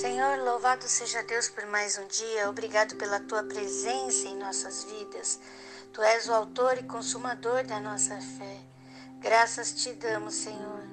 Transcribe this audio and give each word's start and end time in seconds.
Senhor, 0.00 0.38
louvado 0.38 0.86
seja 0.86 1.24
Deus 1.24 1.48
por 1.48 1.66
mais 1.66 1.98
um 1.98 2.06
dia. 2.06 2.48
Obrigado 2.48 2.94
pela 2.94 3.18
tua 3.18 3.42
presença 3.42 4.28
em 4.28 4.36
nossas 4.36 4.84
vidas. 4.84 5.40
Tu 5.92 6.00
és 6.00 6.28
o 6.28 6.34
autor 6.34 6.78
e 6.78 6.84
consumador 6.84 7.64
da 7.64 7.80
nossa 7.80 8.14
fé. 8.20 8.60
Graças 9.18 9.72
te 9.72 9.92
damos, 9.94 10.36
Senhor. 10.36 10.84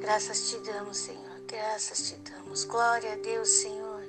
Graças 0.00 0.50
te 0.50 0.58
damos, 0.58 0.96
Senhor. 0.96 1.40
Graças 1.46 2.08
te 2.08 2.16
damos. 2.16 2.64
Glória 2.64 3.12
a 3.12 3.16
Deus, 3.16 3.48
Senhor. 3.48 4.02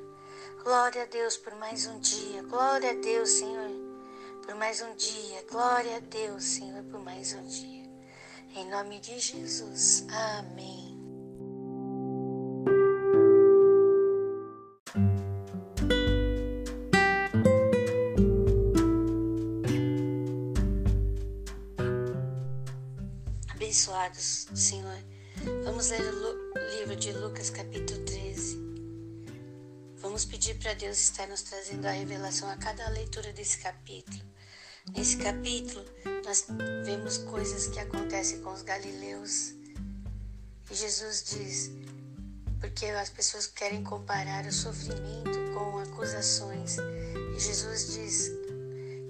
Glória 0.63 1.03
a 1.03 1.05
Deus 1.05 1.37
por 1.37 1.53
mais 1.57 1.85
um 1.85 1.99
dia. 1.99 2.41
Glória 2.41 2.89
a 2.89 2.95
Deus, 2.95 3.29
Senhor, 3.29 3.69
por 4.43 4.55
mais 4.55 4.81
um 4.81 4.95
dia. 4.95 5.45
Glória 5.47 5.97
a 5.97 5.99
Deus, 5.99 6.43
Senhor, 6.43 6.83
por 6.85 7.01
mais 7.01 7.33
um 7.35 7.45
dia. 7.45 7.87
Em 8.55 8.67
nome 8.67 8.99
de 8.99 9.19
Jesus. 9.19 10.07
Amém. 10.09 10.80
Abençoados, 23.61 24.47
Senhor. 24.55 24.97
Vamos 25.63 25.89
ler 25.89 26.01
o 26.01 26.79
livro 26.79 26.95
de 26.95 27.11
Lucas, 27.11 27.51
capítulo 27.51 28.03
13. 28.05 28.59
Vamos 29.97 30.25
pedir 30.25 30.55
para 30.55 30.73
Deus 30.73 30.97
estar 30.97 31.27
nos 31.27 31.43
trazendo 31.43 31.85
a 31.85 31.91
revelação 31.91 32.49
a 32.49 32.57
cada 32.57 32.89
leitura 32.89 33.31
desse 33.33 33.59
capítulo. 33.59 34.19
Nesse 34.95 35.17
capítulo, 35.17 35.85
nós 36.25 36.47
vemos 36.83 37.19
coisas 37.19 37.67
que 37.67 37.77
acontecem 37.77 38.41
com 38.41 38.51
os 38.51 38.63
galileus. 38.63 39.53
E 40.71 40.73
Jesus 40.73 41.23
diz, 41.29 41.71
porque 42.59 42.87
as 42.87 43.11
pessoas 43.11 43.45
querem 43.45 43.83
comparar 43.83 44.43
o 44.47 44.51
sofrimento 44.51 45.37
com 45.53 45.77
acusações. 45.77 46.77
E 47.37 47.39
Jesus 47.39 47.93
diz 47.93 48.31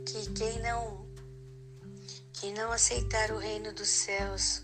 que 0.06 0.30
quem 0.34 0.60
não 0.60 1.01
quem 2.42 2.56
não 2.56 2.72
aceitar 2.72 3.30
o 3.30 3.38
reino 3.38 3.72
dos 3.72 3.88
céus, 3.88 4.64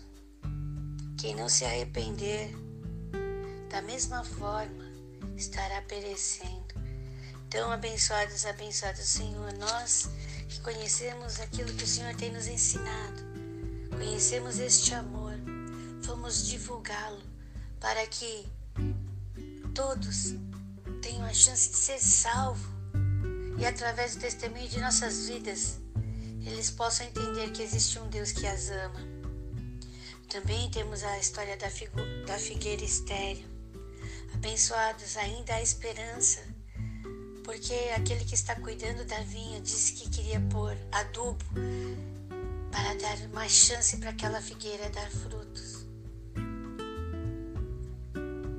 quem 1.16 1.36
não 1.36 1.48
se 1.48 1.64
arrepender, 1.64 2.50
da 3.70 3.80
mesma 3.80 4.24
forma 4.24 4.84
estará 5.36 5.80
perecendo. 5.82 6.74
Tão 7.48 7.70
abençoados, 7.70 8.44
abençoados, 8.46 9.04
Senhor, 9.04 9.52
nós 9.58 10.10
que 10.48 10.58
conhecemos 10.58 11.38
aquilo 11.38 11.72
que 11.72 11.84
o 11.84 11.86
Senhor 11.86 12.16
tem 12.16 12.32
nos 12.32 12.48
ensinado, 12.48 13.22
conhecemos 13.90 14.58
este 14.58 14.92
amor, 14.92 15.34
vamos 16.00 16.48
divulgá-lo 16.48 17.22
para 17.78 18.04
que 18.08 18.44
todos 19.72 20.34
tenham 21.00 21.24
a 21.24 21.32
chance 21.32 21.70
de 21.70 21.76
ser 21.76 22.00
salvos 22.00 22.66
e 23.56 23.64
através 23.64 24.16
do 24.16 24.20
testemunho 24.22 24.68
de 24.68 24.80
nossas 24.80 25.28
vidas 25.28 25.78
eles 26.44 26.70
possam 26.70 27.06
entender 27.06 27.50
que 27.52 27.62
existe 27.62 27.98
um 27.98 28.08
Deus 28.08 28.32
que 28.32 28.46
as 28.46 28.70
ama. 28.70 29.00
Também 30.28 30.70
temos 30.70 31.02
a 31.02 31.18
história 31.18 31.56
da, 31.56 31.68
da 32.26 32.38
figueira 32.38 32.84
estéreo. 32.84 33.46
Abençoados, 34.34 35.16
ainda 35.16 35.54
há 35.54 35.62
esperança, 35.62 36.40
porque 37.44 37.74
aquele 37.96 38.24
que 38.24 38.34
está 38.34 38.54
cuidando 38.54 39.04
da 39.04 39.20
vinha 39.20 39.60
disse 39.60 39.94
que 39.94 40.10
queria 40.10 40.40
pôr 40.52 40.76
adubo 40.92 41.44
para 42.70 42.94
dar 42.94 43.28
mais 43.30 43.52
chance 43.52 43.96
para 43.96 44.10
aquela 44.10 44.40
figueira 44.40 44.88
dar 44.90 45.10
frutos. 45.10 45.86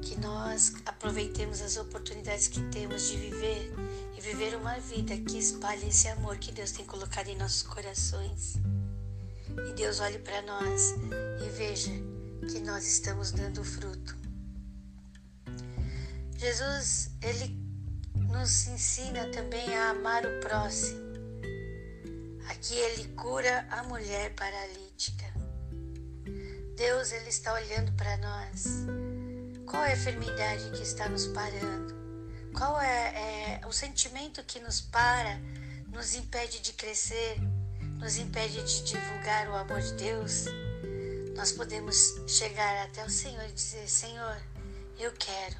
Que 0.02 0.19
nós 0.19 0.73
aproveitemos 0.86 1.61
as 1.61 1.77
oportunidades 1.77 2.47
que 2.47 2.61
temos 2.69 3.09
de 3.09 3.17
viver 3.17 3.71
e 4.20 4.22
viver 4.22 4.54
uma 4.54 4.77
vida 4.80 5.16
que 5.16 5.38
espalhe 5.38 5.88
esse 5.88 6.10
amor 6.10 6.38
que 6.38 6.52
Deus 6.52 6.73
tem 6.73 6.86
colocado 6.86 7.30
em 7.30 7.38
nossos 7.38 7.64
corações. 7.64 8.55
E 9.66 9.73
Deus 9.76 10.02
olhe 10.02 10.20
para 10.20 10.42
nós 10.42 10.93
e 11.42 11.49
veja 11.52 11.92
que 12.52 12.60
nós 12.60 12.86
estamos 12.86 13.32
dando 13.32 13.64
fruto. 13.64 14.17
Jesus, 16.36 17.11
ele 17.21 17.58
nos 18.27 18.67
ensina 18.67 19.26
também 19.32 19.73
a 19.77 19.92
amar 19.92 20.26
o 20.26 20.39
próximo. 20.42 20.99
Aqui 22.49 22.76
ele 22.76 23.08
cura 23.14 23.66
a 23.72 23.83
mulher 23.83 24.36
paralítica. 24.36 25.26
Deus, 26.76 27.14
ele 27.14 27.30
está 27.30 27.54
olhando 27.54 27.93
para 27.93 28.17
nós. 28.17 28.66
Qual 29.66 29.82
é 29.82 29.92
a 29.92 29.95
enfermidade 29.95 30.72
que 30.72 30.83
está 30.83 31.08
nos 31.08 31.27
parando? 31.27 31.98
Qual 32.54 32.80
é, 32.82 33.60
é 33.61 33.67
o 33.67 33.71
sentimento 33.71 34.43
que 34.43 34.60
nos 34.60 34.82
para, 34.82 35.39
nos 35.92 36.15
impede 36.15 36.60
de 36.60 36.73
crescer, 36.73 37.37
nos 37.98 38.17
impede 38.17 38.64
de 38.64 38.83
divulgar 38.83 39.49
o 39.49 39.55
amor 39.55 39.82
de 39.82 39.93
Deus? 39.93 40.45
Nós 41.36 41.52
podemos 41.52 42.15
chegar 42.27 42.86
até 42.86 43.05
o 43.05 43.10
Senhor 43.10 43.45
e 43.45 43.54
dizer: 43.54 43.87
Senhor, 43.87 44.37
eu 44.98 45.11
quero, 45.14 45.55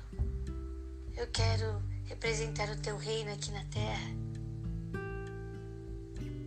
eu 1.16 1.28
quero 1.28 1.82
representar 2.06 2.70
o 2.70 2.76
teu 2.76 2.98
reino 2.98 3.32
aqui 3.32 3.52
na 3.52 3.64
terra. 3.66 4.10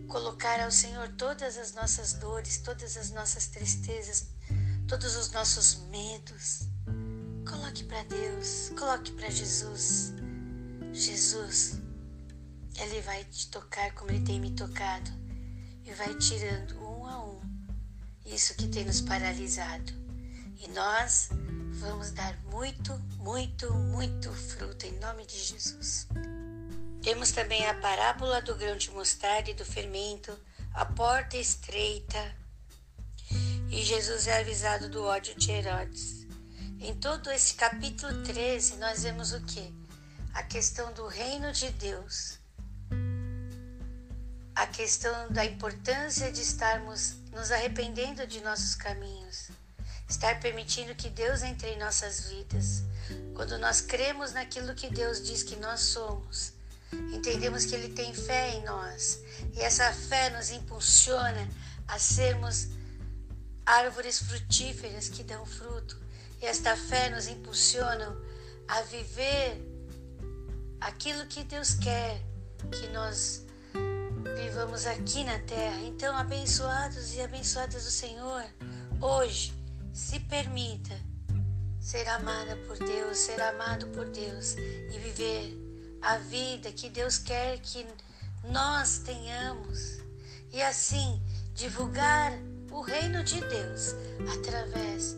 Colocar 0.07 0.59
ao 0.59 0.69
Senhor 0.69 1.09
todas 1.17 1.57
as 1.57 1.73
nossas 1.73 2.13
dores, 2.13 2.57
todas 2.57 2.95
as 2.97 3.09
nossas 3.09 3.47
tristezas, 3.47 4.27
todos 4.87 5.15
os 5.15 5.31
nossos 5.31 5.77
medos. 5.89 6.67
Coloque 7.49 7.83
para 7.85 8.03
Deus, 8.03 8.71
coloque 8.77 9.11
para 9.13 9.29
Jesus. 9.31 10.13
Jesus, 10.93 11.79
Ele 12.79 13.01
vai 13.01 13.23
te 13.25 13.47
tocar 13.49 13.91
como 13.93 14.11
Ele 14.11 14.23
tem 14.23 14.39
me 14.39 14.51
tocado 14.51 15.09
e 15.83 15.91
vai 15.91 16.13
tirando 16.15 16.79
um 16.79 17.05
a 17.07 17.25
um 17.25 17.41
isso 18.25 18.53
que 18.55 18.67
tem 18.67 18.85
nos 18.85 19.01
paralisado. 19.01 19.91
E 20.59 20.67
nós 20.69 21.29
vamos 21.71 22.11
dar 22.11 22.37
muito, 22.43 22.93
muito, 23.17 23.73
muito 23.73 24.31
fruto 24.31 24.85
em 24.85 24.97
nome 24.99 25.25
de 25.25 25.35
Jesus. 25.35 26.07
Temos 27.01 27.31
também 27.31 27.65
a 27.65 27.73
parábola 27.73 28.41
do 28.41 28.55
grão 28.55 28.77
de 28.77 28.91
mostarda 28.91 29.49
e 29.49 29.55
do 29.55 29.65
fermento, 29.65 30.31
a 30.73 30.85
porta 30.85 31.37
estreita. 31.37 32.35
E 33.69 33.81
Jesus 33.83 34.27
é 34.27 34.39
avisado 34.39 34.87
do 34.89 35.03
ódio 35.03 35.35
de 35.35 35.51
Herodes. 35.51 36.27
Em 36.79 36.93
todo 36.95 37.31
esse 37.31 37.55
capítulo 37.55 38.23
13, 38.23 38.77
nós 38.77 39.03
vemos 39.03 39.33
o 39.33 39.41
que? 39.41 39.82
A 40.33 40.41
questão 40.41 40.91
do 40.93 41.07
reino 41.07 41.51
de 41.51 41.69
Deus, 41.71 42.39
a 44.55 44.65
questão 44.67 45.31
da 45.31 45.45
importância 45.45 46.31
de 46.31 46.41
estarmos 46.41 47.15
nos 47.31 47.51
arrependendo 47.51 48.25
de 48.25 48.41
nossos 48.41 48.75
caminhos, 48.75 49.49
estar 50.09 50.39
permitindo 50.39 50.95
que 50.95 51.09
Deus 51.09 51.43
entre 51.43 51.69
em 51.69 51.79
nossas 51.79 52.29
vidas. 52.29 52.83
Quando 53.35 53.57
nós 53.59 53.81
cremos 53.81 54.33
naquilo 54.33 54.73
que 54.73 54.89
Deus 54.89 55.23
diz 55.23 55.43
que 55.43 55.55
nós 55.57 55.81
somos, 55.81 56.53
entendemos 56.91 57.65
que 57.65 57.75
Ele 57.75 57.93
tem 57.93 58.13
fé 58.13 58.55
em 58.55 58.63
nós 58.63 59.19
e 59.53 59.61
essa 59.61 59.91
fé 59.93 60.31
nos 60.31 60.49
impulsiona 60.49 61.47
a 61.87 61.99
sermos 61.99 62.69
árvores 63.65 64.19
frutíferas 64.19 65.09
que 65.09 65.23
dão 65.23 65.45
fruto. 65.45 66.01
E 66.41 66.45
esta 66.45 66.75
fé 66.75 67.09
nos 67.09 67.27
impulsiona 67.27 68.15
a 68.67 68.81
viver 68.81 69.72
aquilo 70.83 71.25
que 71.27 71.43
Deus 71.43 71.75
quer 71.75 72.21
que 72.71 72.87
nós 72.89 73.45
vivamos 74.35 74.85
aqui 74.85 75.23
na 75.23 75.39
terra. 75.39 75.81
Então, 75.81 76.15
abençoados 76.15 77.13
e 77.13 77.21
abençoadas 77.21 77.85
do 77.85 77.91
Senhor, 77.91 78.43
hoje 79.01 79.53
se 79.93 80.19
permita 80.19 80.93
ser 81.79 82.07
amada 82.09 82.55
por 82.67 82.77
Deus, 82.77 83.17
ser 83.17 83.41
amado 83.41 83.87
por 83.87 84.09
Deus 84.09 84.55
e 84.55 84.99
viver 84.99 85.57
a 86.01 86.17
vida 86.17 86.71
que 86.71 86.89
Deus 86.89 87.17
quer 87.17 87.59
que 87.59 87.85
nós 88.43 88.99
tenhamos 88.99 89.99
e 90.51 90.61
assim 90.61 91.21
divulgar 91.53 92.33
o 92.71 92.81
reino 92.81 93.23
de 93.23 93.39
Deus 93.39 93.95
através 94.33 95.17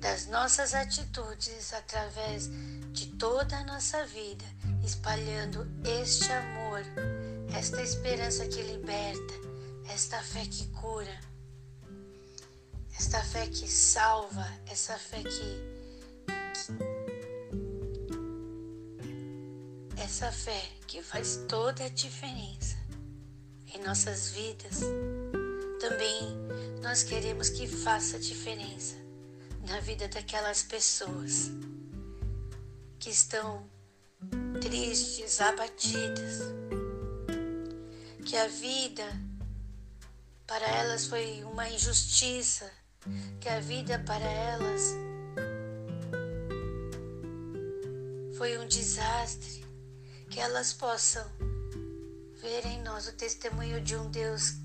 das 0.00 0.26
nossas 0.26 0.74
atitudes, 0.74 1.72
através 1.72 2.48
de 2.92 3.06
toda 3.08 3.58
a 3.58 3.64
nossa 3.64 4.04
vida 4.06 4.44
espalhando 4.86 5.66
este 5.84 6.30
amor, 6.32 6.80
esta 7.52 7.82
esperança 7.82 8.46
que 8.46 8.62
liberta, 8.62 9.34
esta 9.92 10.22
fé 10.22 10.46
que 10.46 10.66
cura, 10.68 11.20
esta 12.96 13.20
fé 13.22 13.48
que 13.48 13.68
salva, 13.68 14.46
essa 14.66 14.96
fé 14.96 15.22
que, 15.22 15.28
que 16.28 16.96
essa 20.00 20.30
fé 20.30 20.62
que 20.86 21.02
faz 21.02 21.40
toda 21.48 21.84
a 21.84 21.88
diferença 21.88 22.76
em 23.74 23.82
nossas 23.82 24.30
vidas. 24.30 24.80
Também 25.80 26.36
nós 26.80 27.02
queremos 27.02 27.48
que 27.48 27.66
faça 27.66 28.20
diferença 28.20 28.94
na 29.68 29.80
vida 29.80 30.06
daquelas 30.06 30.62
pessoas 30.62 31.50
que 33.00 33.10
estão 33.10 33.68
tristes, 34.60 35.40
abatidas, 35.40 36.42
que 38.24 38.36
a 38.36 38.48
vida 38.48 39.04
para 40.46 40.66
elas 40.66 41.06
foi 41.06 41.42
uma 41.44 41.68
injustiça, 41.68 42.70
que 43.40 43.48
a 43.48 43.60
vida 43.60 43.98
para 44.06 44.24
elas 44.24 44.94
foi 48.36 48.58
um 48.58 48.66
desastre, 48.66 49.64
que 50.30 50.40
elas 50.40 50.72
possam 50.72 51.24
ver 52.40 52.66
em 52.66 52.82
nós 52.82 53.08
o 53.08 53.12
testemunho 53.12 53.80
de 53.80 53.96
um 53.96 54.10
Deus 54.10 54.56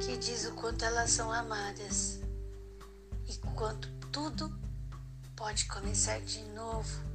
que 0.00 0.16
diz 0.18 0.44
o 0.44 0.52
quanto 0.52 0.84
elas 0.84 1.10
são 1.10 1.32
amadas 1.32 2.20
e 3.28 3.36
quanto 3.54 3.90
tudo 4.12 4.52
pode 5.34 5.66
começar 5.66 6.20
de 6.20 6.42
novo, 6.50 7.05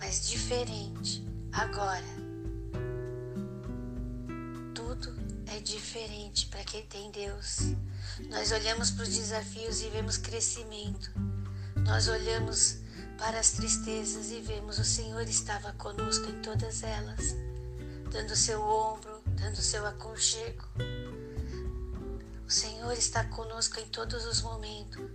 mas 0.00 0.26
diferente 0.26 1.22
agora. 1.52 2.02
Tudo 4.74 5.14
é 5.46 5.60
diferente 5.60 6.46
para 6.46 6.64
quem 6.64 6.84
tem 6.86 7.10
Deus. 7.10 7.58
Nós 8.30 8.50
olhamos 8.50 8.90
para 8.90 9.02
os 9.02 9.10
desafios 9.10 9.82
e 9.82 9.90
vemos 9.90 10.16
crescimento. 10.16 11.12
Nós 11.84 12.08
olhamos 12.08 12.78
para 13.18 13.38
as 13.38 13.50
tristezas 13.52 14.30
e 14.30 14.40
vemos 14.40 14.78
o 14.78 14.84
Senhor 14.84 15.22
estava 15.22 15.72
conosco 15.74 16.30
em 16.30 16.40
todas 16.40 16.82
elas, 16.82 17.36
dando 18.10 18.34
seu 18.34 18.62
ombro, 18.62 19.20
dando 19.38 19.56
seu 19.56 19.86
aconchego. 19.86 20.64
O 22.46 22.50
Senhor 22.50 22.92
está 22.94 23.24
conosco 23.24 23.78
em 23.78 23.86
todos 23.88 24.24
os 24.24 24.40
momentos. 24.40 25.10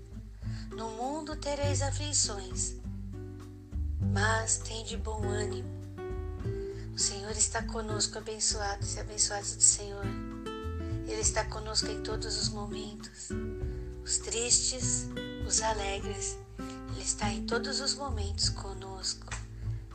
No 0.69 0.89
mundo 0.91 1.35
tereis 1.35 1.81
aflições, 1.81 2.75
mas 4.15 4.59
tem 4.59 4.81
de 4.85 4.95
bom 4.95 5.21
ânimo. 5.27 5.69
O 6.95 6.97
Senhor 6.97 7.31
está 7.31 7.61
conosco, 7.63 8.17
abençoados 8.17 8.95
e 8.95 8.99
abençoados 9.01 9.57
do 9.57 9.61
Senhor. 9.61 10.05
Ele 11.05 11.19
está 11.19 11.43
conosco 11.43 11.87
em 11.87 12.01
todos 12.01 12.37
os 12.41 12.47
momentos, 12.47 13.29
os 14.05 14.17
tristes, 14.19 15.09
os 15.45 15.61
alegres, 15.61 16.37
ele 16.93 17.03
está 17.03 17.29
em 17.29 17.45
todos 17.45 17.81
os 17.81 17.93
momentos 17.95 18.47
conosco. 18.47 19.27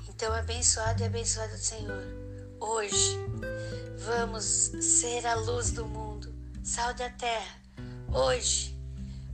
Então, 0.06 0.34
abençoado 0.34 1.02
e 1.02 1.06
abençoado 1.06 1.56
Senhor, 1.56 2.04
hoje 2.60 3.16
vamos 4.04 4.44
ser 4.44 5.26
a 5.26 5.34
luz 5.34 5.70
do 5.70 5.86
mundo, 5.86 6.30
sal 6.62 6.92
da 6.92 7.08
terra. 7.08 7.58
Hoje 8.12 8.78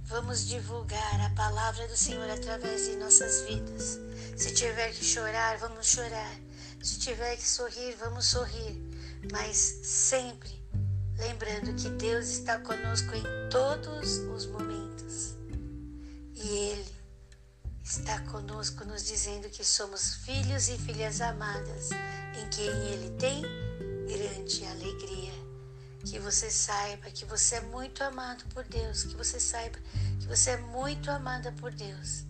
vamos 0.05 0.47
divulgar 0.47 1.21
a 1.23 1.31
palavra 1.31 1.89
do 1.89 1.97
Senhor 1.97 2.31
através 2.31 2.87
de 2.87 2.95
nossas 2.99 3.41
vidas. 3.49 4.06
Se 4.37 4.53
tiver 4.53 4.93
que 4.93 5.05
chorar, 5.05 5.59
vamos 5.59 5.87
chorar. 5.87 6.37
Se 6.83 6.99
tiver 6.99 7.37
que 7.37 7.49
sorrir, 7.49 7.97
vamos 7.97 8.27
sorrir. 8.27 8.81
Mas 9.33 9.57
sempre 9.57 10.57
lembrando 11.19 11.75
que 11.75 11.89
Deus 11.91 12.29
está 12.29 12.59
conosco 12.59 13.15
em 13.15 13.51
todos 13.51 14.19
os 14.19 14.47
momentos. 14.47 15.35
E 16.35 16.49
Ele 16.49 16.97
está 17.83 18.21
conosco, 18.21 18.85
nos 18.85 19.05
dizendo 19.05 19.49
que 19.49 19.65
somos 19.65 20.17
filhos 20.17 20.69
e 20.69 20.77
filhas 20.79 21.21
amadas, 21.21 21.91
em 22.39 22.49
quem 22.51 22.67
Ele 22.67 23.11
tem 23.19 23.43
grande 24.07 24.65
alegria. 24.67 25.33
Que 26.05 26.19
você 26.19 26.51
saiba 26.51 27.11
que 27.11 27.25
você 27.25 27.57
é 27.57 27.61
muito 27.63 28.05
amado 28.05 28.45
por 28.55 28.65
Deus, 28.65 29.03
que 29.03 29.17
você 29.17 29.41
saiba 29.41 29.79
que 30.21 30.27
você 30.27 30.51
é 30.51 30.57
muito 30.59 31.11
amada 31.11 31.53
por 31.53 31.73
Deus. 31.73 32.25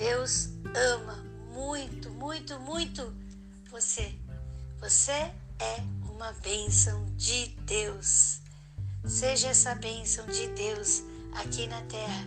Deus 0.00 0.48
ama 0.74 1.22
muito, 1.52 2.08
muito, 2.08 2.58
muito 2.58 3.14
você. 3.70 4.14
Você 4.78 5.12
é 5.12 5.76
uma 6.10 6.32
bênção 6.32 7.04
de 7.16 7.48
Deus. 7.66 8.40
Seja 9.06 9.48
essa 9.48 9.74
bênção 9.74 10.26
de 10.26 10.48
Deus 10.54 11.02
aqui 11.34 11.66
na 11.66 11.82
terra 11.82 12.24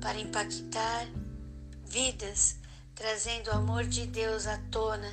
para 0.00 0.20
impactar 0.20 1.08
vidas, 1.84 2.58
trazendo 2.94 3.48
o 3.48 3.54
amor 3.54 3.82
de 3.82 4.06
Deus 4.06 4.46
à 4.46 4.58
tona, 4.70 5.12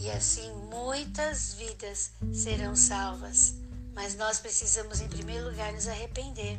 e 0.00 0.10
assim 0.10 0.50
muitas 0.68 1.54
vidas 1.54 2.10
serão 2.34 2.74
salvas. 2.74 3.54
Mas 3.94 4.16
nós 4.16 4.40
precisamos, 4.40 5.00
em 5.00 5.08
primeiro 5.08 5.48
lugar, 5.48 5.72
nos 5.72 5.86
arrepender, 5.86 6.58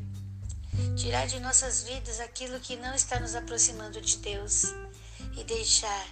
tirar 0.96 1.28
de 1.28 1.40
nossas 1.40 1.84
vidas 1.84 2.20
aquilo 2.20 2.60
que 2.60 2.76
não 2.76 2.94
está 2.94 3.20
nos 3.20 3.36
aproximando 3.36 4.02
de 4.02 4.18
Deus 4.18 4.64
e 5.38 5.44
deixar 5.44 6.08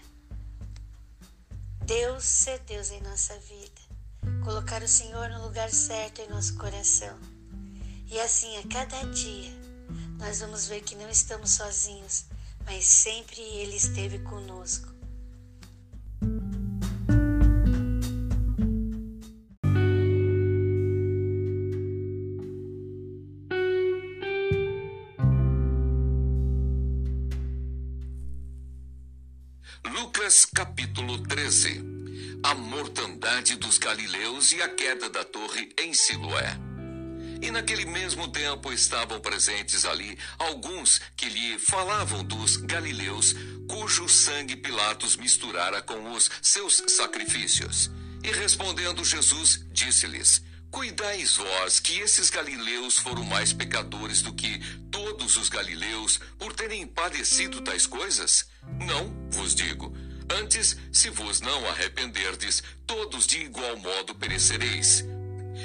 Deus 1.85 2.23
ser 2.23 2.59
Deus 2.62 2.89
em 2.89 3.01
nossa 3.01 3.38
vida, 3.39 3.81
colocar 4.44 4.81
o 4.81 4.88
Senhor 4.88 5.29
no 5.29 5.44
lugar 5.44 5.69
certo 5.69 6.19
em 6.21 6.29
nosso 6.29 6.57
coração. 6.57 7.15
E 8.07 8.19
assim, 8.19 8.57
a 8.57 8.67
cada 8.67 9.03
dia, 9.12 9.51
nós 10.17 10.39
vamos 10.39 10.67
ver 10.67 10.81
que 10.81 10.95
não 10.95 11.09
estamos 11.09 11.51
sozinhos, 11.51 12.25
mas 12.65 12.85
sempre 12.85 13.39
Ele 13.39 13.75
esteve 13.75 14.19
conosco. 14.19 14.94
Mortandade 33.36 33.56
dos 33.56 33.78
galileus 33.78 34.52
e 34.52 34.62
a 34.62 34.70
queda 34.70 35.10
da 35.10 35.24
torre 35.24 35.70
em 35.80 35.94
Siloé. 35.94 36.58
E 37.42 37.52
naquele 37.52 37.86
mesmo 37.86 38.30
tempo 38.30 38.72
estavam 38.72 39.20
presentes 39.20 39.84
ali 39.84 40.18
alguns 40.40 41.02
que 41.18 41.28
lhe 41.28 41.60
falavam 41.60 42.24
dos 42.24 42.56
galileus, 42.58 43.36
cujo 43.68 44.08
sangue 44.08 44.56
Pilatos 44.56 45.18
misturara 45.18 45.82
com 45.82 46.12
os 46.12 46.30
seus 46.42 46.82
sacrifícios. 46.88 47.92
E 48.24 48.32
respondendo 48.32 49.04
Jesus, 49.04 49.66
disse-lhes: 49.72 50.42
Cuidais 50.72 51.36
vós 51.36 51.80
que 51.80 52.00
esses 52.00 52.30
galileus 52.30 52.98
foram 52.98 53.24
mais 53.26 53.52
pecadores 53.52 54.22
do 54.22 54.34
que 54.34 54.60
todos 54.90 55.36
os 55.36 55.50
galileus 55.50 56.20
por 56.40 56.54
terem 56.54 56.88
padecido 56.88 57.62
tais 57.62 57.86
coisas? 57.86 58.46
Não, 58.80 59.13
vos 59.32 59.54
digo. 59.54 59.94
Antes, 60.29 60.75
se 60.91 61.10
vos 61.10 61.41
não 61.41 61.67
arrependerdes, 61.70 62.63
todos 62.86 63.27
de 63.27 63.39
igual 63.39 63.77
modo 63.77 64.15
perecereis. 64.15 65.05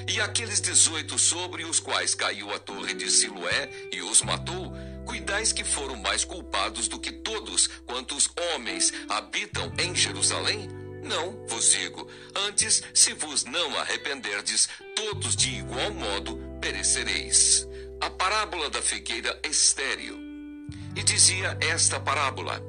E 0.07 0.21
aqueles 0.21 0.61
dezoito 0.61 1.19
sobre 1.19 1.65
os 1.65 1.81
quais 1.81 2.15
caiu 2.15 2.53
a 2.55 2.59
torre 2.59 2.95
de 2.95 3.11
Siloé 3.11 3.71
e 3.93 4.01
os 4.03 4.23
matou, 4.23 4.73
cuidais 5.05 5.53
que 5.53 5.65
foram 5.65 5.97
mais 5.97 6.25
culpados 6.25 6.89
do 6.89 6.99
que 6.99 7.11
todos 7.11 7.67
quantos 7.87 8.31
homens 8.55 8.93
habitam 9.09 9.73
em 9.79 9.95
Jerusalém? 9.95 10.69
Não, 11.03 11.47
vos 11.47 11.73
digo, 11.73 12.09
antes, 12.47 12.83
se 12.95 13.15
vos 13.15 13.45
não 13.45 13.79
arrependerdes, 13.79 14.69
todos 14.95 15.35
de 15.35 15.49
igual 15.59 15.91
modo 15.93 16.39
perecereis. 16.61 17.67
A 18.01 18.11
parábola 18.11 18.69
da 18.71 18.83
figueira 18.83 19.39
estéril. 19.43 20.19
E 20.95 21.03
dizia 21.03 21.57
esta 21.61 21.99
parábola: 21.99 22.63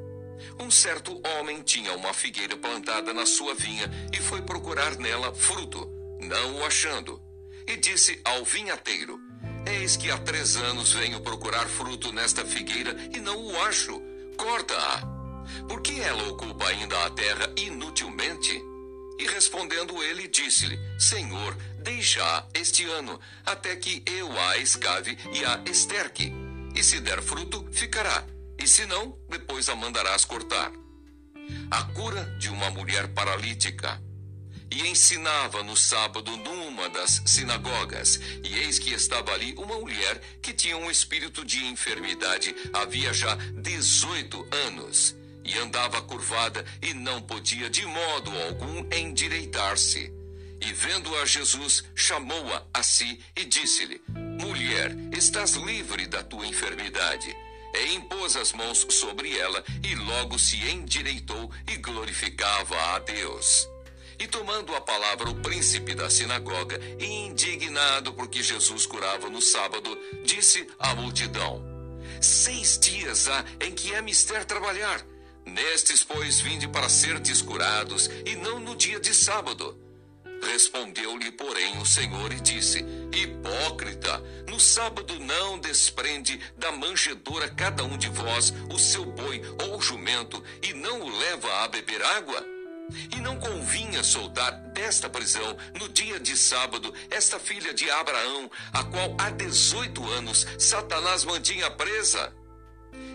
Um 0.62 0.70
certo 0.70 1.20
homem 1.28 1.62
tinha 1.64 1.92
uma 1.94 2.14
figueira 2.14 2.56
plantada 2.56 3.12
na 3.14 3.26
sua 3.26 3.56
vinha 3.56 3.90
e 4.14 4.18
foi 4.18 4.44
procurar 4.44 4.96
nela 4.98 5.34
fruto 5.34 5.90
não 6.20 6.58
o 6.58 6.66
achando, 6.66 7.20
e 7.68 7.76
disse 7.78 8.22
ao 8.24 8.46
vinhateiro: 8.46 9.20
Eis 9.66 9.98
que 9.98 10.12
há 10.12 10.18
três 10.20 10.56
anos 10.56 10.94
venho 10.94 11.20
procurar 11.22 11.68
fruto 11.68 12.14
nesta 12.14 12.46
figueira 12.46 12.96
e 13.12 13.20
não 13.20 13.44
o 13.44 13.62
acho. 13.64 14.00
Corta-a. 14.38 15.02
Por 15.68 15.82
que 15.82 16.00
ela 16.00 16.28
ocupa 16.30 16.68
ainda 16.68 17.06
a 17.06 17.10
terra 17.10 17.52
inutilmente? 17.58 18.64
E 19.20 19.28
respondendo 19.28 20.02
ele, 20.04 20.28
disse-lhe: 20.28 20.80
Senhor, 21.00 21.58
deixa 21.80 22.48
este 22.54 22.86
ano, 22.86 23.20
até 23.46 23.76
que 23.76 24.04
eu 24.06 24.40
a 24.40 24.58
escave 24.58 25.18
e 25.34 25.44
a 25.44 25.62
esterque. 25.66 26.32
E 26.76 26.84
se 26.84 27.00
der 27.00 27.22
fruto, 27.22 27.68
ficará, 27.72 28.24
e 28.62 28.68
se 28.68 28.86
não, 28.86 29.18
depois 29.30 29.68
a 29.70 29.76
mandarás 29.76 30.24
cortar. 30.24 30.72
A 31.70 31.84
cura 31.96 32.24
de 32.38 32.50
uma 32.50 32.70
mulher 32.70 33.08
paralítica 33.10 34.02
e 34.72 34.88
ensinava 34.88 35.64
no 35.64 35.76
sábado 35.76 36.36
numa 36.38 36.88
das 36.90 37.22
sinagogas. 37.26 38.20
E 38.44 38.60
eis 38.60 38.80
que 38.80 38.94
estava 38.94 39.34
ali 39.34 39.54
uma 39.58 39.78
mulher 39.80 40.22
que 40.42 40.54
tinha 40.54 40.78
um 40.78 40.90
espírito 40.90 41.44
de 41.44 41.66
enfermidade, 41.66 42.56
havia 42.72 43.14
já 43.14 43.36
18 43.36 44.48
anos, 44.68 45.16
e 45.44 45.58
andava 45.58 46.02
curvada 46.02 46.64
e 46.82 46.94
não 46.94 47.22
podia 47.22 47.70
de 47.70 47.86
modo 47.86 48.32
algum 48.44 48.88
endireitar-se. 48.96 50.14
E 50.62 50.72
vendo-a 50.74 51.26
Jesus, 51.26 51.84
chamou-a 51.96 52.64
a 52.72 52.84
si 52.84 53.20
e 53.36 53.44
disse-lhe: 53.44 54.00
Mulher, 54.40 54.96
estás 55.12 55.54
livre 55.54 56.06
da 56.06 56.24
tua 56.24 56.46
enfermidade. 56.46 57.36
E 57.74 57.96
impôs 57.96 58.36
as 58.36 58.54
mãos 58.54 58.86
sobre 58.90 59.38
ela, 59.38 59.64
e 59.84 59.96
logo 59.96 60.38
se 60.38 60.58
endireitou 60.70 61.52
e 61.68 61.78
glorificava 61.78 62.76
a 62.96 63.00
Deus. 63.00 63.68
E 64.20 64.28
tomando 64.28 64.76
a 64.76 64.82
palavra 64.82 65.30
o 65.30 65.36
príncipe 65.42 65.96
da 65.96 66.10
sinagoga, 66.10 66.80
indignado 67.00 68.14
porque 68.14 68.44
Jesus 68.44 68.86
curava 68.86 69.30
no 69.30 69.42
sábado, 69.42 69.98
disse 70.24 70.68
à 70.78 70.94
multidão: 70.94 71.64
Seis 72.22 72.78
dias 72.78 73.28
há 73.28 73.44
em 73.60 73.74
que 73.74 73.94
é 73.94 74.02
mister 74.02 74.46
trabalhar. 74.46 75.04
Nestes, 75.44 76.04
pois, 76.04 76.40
vinde 76.40 76.68
para 76.68 76.88
serdes 76.88 77.42
curados, 77.42 78.12
e 78.26 78.36
não 78.36 78.60
no 78.60 78.76
dia 78.76 79.00
de 79.00 79.14
sábado. 79.14 79.76
Respondeu-lhe, 80.42 81.32
porém, 81.32 81.78
o 81.78 81.86
Senhor 81.86 82.32
e 82.34 82.40
disse: 82.40 82.84
Hipócrita, 83.14 84.22
no 84.48 84.60
sábado 84.60 85.20
não 85.20 85.60
desprende 85.60 86.40
da 86.58 86.72
manjedoura 86.72 87.50
cada 87.50 87.84
um 87.84 87.98
de 87.98 88.10
vós 88.10 88.54
o 88.70 88.80
seu 88.80 89.06
boi 89.06 89.42
ou 89.70 89.82
jumento, 89.82 90.44
e 90.64 90.74
não 90.74 91.02
o 91.02 91.18
leva 91.20 91.64
a 91.64 91.68
beber 91.68 92.02
água? 92.04 92.46
E 93.16 93.22
não 93.22 93.40
convinha 93.40 94.04
soltar 94.04 94.52
desta 94.74 95.10
prisão, 95.10 95.56
no 95.80 95.88
dia 95.88 96.20
de 96.20 96.36
sábado, 96.36 96.94
esta 97.10 97.40
filha 97.40 97.74
de 97.74 97.90
Abraão, 97.90 98.52
a 98.74 98.84
qual 98.84 99.16
há 99.18 99.30
dezoito 99.30 100.08
anos 100.10 100.46
Satanás 100.58 101.24
mantinha 101.24 101.72
presa? 101.72 102.34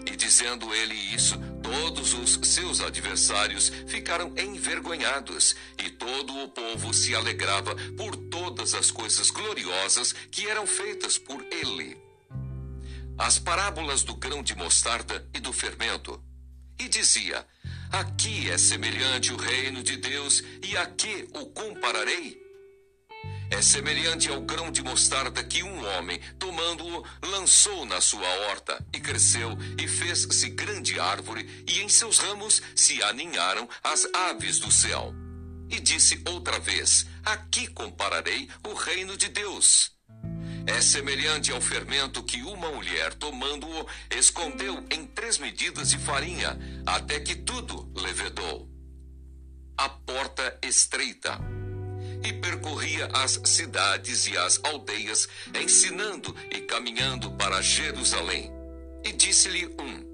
E 0.06 0.16
dizendo 0.16 0.74
ele 0.74 0.94
isso, 0.94 1.38
todos 1.66 2.14
os 2.14 2.38
seus 2.48 2.80
adversários 2.80 3.72
ficaram 3.88 4.32
envergonhados, 4.38 5.56
e 5.76 5.90
todo 5.90 6.32
o 6.44 6.48
povo 6.48 6.94
se 6.94 7.12
alegrava 7.12 7.74
por 7.96 8.14
todas 8.14 8.72
as 8.72 8.92
coisas 8.92 9.30
gloriosas 9.30 10.12
que 10.30 10.48
eram 10.48 10.64
feitas 10.64 11.18
por 11.18 11.44
ele. 11.50 11.96
As 13.18 13.40
parábolas 13.40 14.04
do 14.04 14.14
grão 14.14 14.44
de 14.44 14.54
mostarda 14.54 15.28
e 15.34 15.40
do 15.40 15.52
fermento. 15.52 16.22
E 16.78 16.88
dizia: 16.88 17.44
Aqui 17.90 18.48
é 18.48 18.56
semelhante 18.56 19.32
o 19.32 19.36
reino 19.36 19.82
de 19.82 19.96
Deus, 19.96 20.44
e 20.62 20.76
a 20.76 20.86
que 20.86 21.28
o 21.34 21.46
compararei? 21.46 22.45
É 23.50 23.62
semelhante 23.62 24.28
ao 24.28 24.40
grão 24.40 24.72
de 24.72 24.82
mostarda 24.82 25.42
que 25.42 25.62
um 25.62 25.86
homem, 25.86 26.20
tomando-o, 26.38 27.04
lançou 27.28 27.86
na 27.86 28.00
sua 28.00 28.28
horta, 28.46 28.84
e 28.92 28.98
cresceu, 28.98 29.56
e 29.78 29.86
fez-se 29.86 30.50
grande 30.50 30.98
árvore, 30.98 31.64
e 31.66 31.80
em 31.80 31.88
seus 31.88 32.18
ramos 32.18 32.60
se 32.74 33.02
aninharam 33.04 33.68
as 33.84 34.04
aves 34.12 34.58
do 34.58 34.70
céu. 34.70 35.14
E 35.70 35.78
disse 35.78 36.22
outra 36.28 36.58
vez: 36.58 37.06
Aqui 37.24 37.68
compararei 37.68 38.48
o 38.66 38.74
reino 38.74 39.16
de 39.16 39.28
Deus. 39.28 39.92
É 40.66 40.80
semelhante 40.80 41.52
ao 41.52 41.60
fermento 41.60 42.24
que 42.24 42.42
uma 42.42 42.70
mulher, 42.72 43.14
tomando-o, 43.14 43.86
escondeu 44.10 44.84
em 44.90 45.06
três 45.06 45.38
medidas 45.38 45.90
de 45.90 45.98
farinha, 45.98 46.58
até 46.84 47.20
que 47.20 47.36
tudo 47.36 47.92
levedou. 47.94 48.68
A 49.78 49.88
porta 49.88 50.58
estreita 50.62 51.38
e 52.26 52.32
percorria 52.32 53.08
as 53.12 53.40
cidades 53.44 54.26
e 54.26 54.36
as 54.36 54.60
aldeias, 54.64 55.28
ensinando 55.54 56.34
e 56.50 56.60
caminhando 56.60 57.30
para 57.32 57.62
Jerusalém. 57.62 58.50
E 59.04 59.12
disse-lhe 59.12 59.66
um: 59.78 60.04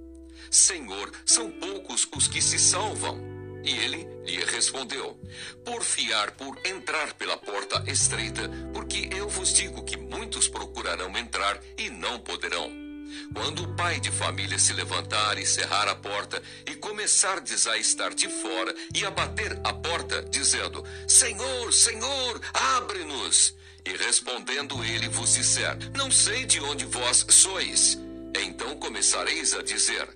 Senhor, 0.50 1.10
são 1.24 1.50
poucos 1.50 2.06
os 2.14 2.28
que 2.28 2.42
se 2.42 2.58
salvam. 2.58 3.18
E 3.64 3.70
ele 3.70 4.06
lhe 4.26 4.44
respondeu: 4.44 5.18
Por 5.64 5.82
fiar 5.82 6.32
por 6.32 6.58
entrar 6.66 7.14
pela 7.14 7.38
porta 7.38 7.82
estreita, 7.90 8.50
porque 8.74 9.08
eu 9.10 9.28
vos 9.28 9.54
digo 9.54 9.82
que 9.82 9.96
muitos 9.96 10.48
procurarão 10.48 11.16
entrar 11.16 11.58
e 11.78 11.88
não 11.88 12.18
poderão. 12.18 12.91
Quando 13.34 13.64
o 13.64 13.74
pai 13.74 14.00
de 14.00 14.10
família 14.10 14.58
se 14.58 14.72
levantar 14.72 15.38
e 15.38 15.46
cerrar 15.46 15.88
a 15.88 15.94
porta 15.94 16.42
e 16.66 16.74
começardes 16.74 17.66
a 17.66 17.76
estar 17.78 18.14
de 18.14 18.28
fora 18.28 18.74
e 18.94 19.04
a 19.04 19.10
bater 19.10 19.58
a 19.64 19.72
porta, 19.72 20.22
dizendo: 20.30 20.84
Senhor, 21.06 21.72
Senhor, 21.72 22.40
abre-nos. 22.52 23.54
E 23.84 23.96
respondendo 23.96 24.84
ele 24.84 25.08
vos 25.08 25.34
disser: 25.34 25.76
Não 25.96 26.10
sei 26.10 26.44
de 26.44 26.60
onde 26.60 26.84
vós 26.84 27.26
sois. 27.28 27.98
Então 28.34 28.76
começareis 28.76 29.54
a 29.54 29.62
dizer: 29.62 30.08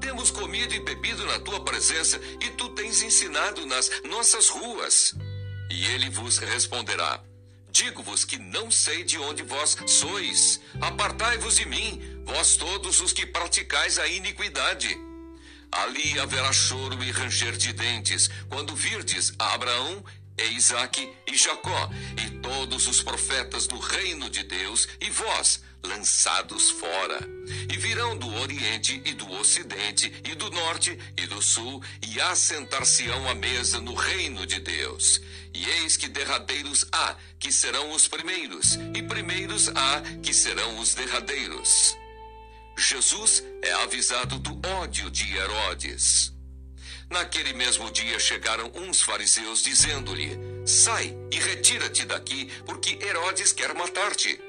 Temos 0.00 0.30
comido 0.30 0.74
e 0.74 0.80
bebido 0.80 1.24
na 1.26 1.38
tua 1.38 1.64
presença, 1.64 2.20
e 2.40 2.50
tu 2.50 2.68
tens 2.70 3.02
ensinado 3.02 3.64
nas 3.66 3.90
nossas 4.04 4.48
ruas. 4.48 5.14
E 5.70 5.86
ele 5.86 6.10
vos 6.10 6.38
responderá: 6.38 7.22
Digo-vos 7.76 8.24
que 8.24 8.38
não 8.38 8.70
sei 8.70 9.04
de 9.04 9.18
onde 9.18 9.42
vós 9.42 9.76
sois. 9.86 10.62
Apartai-vos 10.80 11.56
de 11.56 11.66
mim, 11.66 12.00
vós 12.24 12.56
todos 12.56 13.02
os 13.02 13.12
que 13.12 13.26
praticais 13.26 13.98
a 13.98 14.08
iniquidade. 14.08 14.98
Ali 15.70 16.18
haverá 16.18 16.50
choro 16.54 17.04
e 17.04 17.10
ranger 17.10 17.54
de 17.54 17.74
dentes, 17.74 18.30
quando 18.48 18.74
virdes 18.74 19.34
Abraão 19.38 20.02
e 20.38 20.56
Isaque 20.56 21.12
e 21.26 21.36
Jacó, 21.36 21.90
e 22.24 22.30
todos 22.38 22.86
os 22.86 23.02
profetas 23.02 23.66
do 23.66 23.78
reino 23.78 24.28
de 24.28 24.42
Deus, 24.42 24.88
e 25.00 25.10
vós, 25.10 25.62
lançados 25.82 26.70
fora. 26.70 27.18
E 27.72 27.76
virão 27.76 28.16
do 28.16 28.32
Oriente 28.34 29.00
e 29.04 29.14
do 29.14 29.30
Ocidente, 29.32 30.12
e 30.24 30.34
do 30.34 30.50
Norte 30.50 30.98
e 31.16 31.26
do 31.26 31.40
Sul, 31.40 31.82
e 32.06 32.20
assentar-se-ão 32.20 33.28
à 33.28 33.34
mesa 33.34 33.80
no 33.80 33.94
reino 33.94 34.46
de 34.46 34.60
Deus. 34.60 35.20
E 35.54 35.68
eis 35.70 35.96
que 35.96 36.08
derradeiros 36.08 36.86
há, 36.92 37.16
que 37.38 37.50
serão 37.50 37.92
os 37.92 38.06
primeiros, 38.06 38.78
e 38.94 39.02
primeiros 39.02 39.68
há, 39.68 40.02
que 40.22 40.34
serão 40.34 40.78
os 40.78 40.94
derradeiros. 40.94 41.96
Jesus 42.76 43.42
é 43.62 43.72
avisado 43.72 44.38
do 44.38 44.60
ódio 44.68 45.10
de 45.10 45.34
Herodes. 45.34 46.35
Naquele 47.10 47.52
mesmo 47.52 47.90
dia 47.90 48.18
chegaram 48.18 48.70
uns 48.74 49.00
fariseus 49.00 49.62
dizendo-lhe: 49.62 50.38
Sai 50.66 51.16
e 51.30 51.38
retira-te 51.38 52.04
daqui, 52.04 52.50
porque 52.64 52.98
Herodes 53.00 53.52
quer 53.52 53.74
matar-te. 53.74 54.40